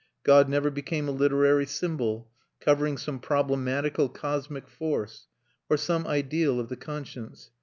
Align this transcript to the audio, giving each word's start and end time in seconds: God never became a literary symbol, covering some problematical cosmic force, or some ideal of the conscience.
God 0.23 0.49
never 0.49 0.71
became 0.71 1.07
a 1.07 1.11
literary 1.11 1.67
symbol, 1.67 2.31
covering 2.59 2.97
some 2.97 3.19
problematical 3.19 4.09
cosmic 4.09 4.67
force, 4.67 5.27
or 5.69 5.77
some 5.77 6.07
ideal 6.07 6.59
of 6.59 6.69
the 6.69 6.75
conscience. 6.75 7.51